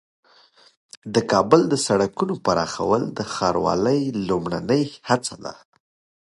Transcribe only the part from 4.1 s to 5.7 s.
لومړنۍ هڅه ده.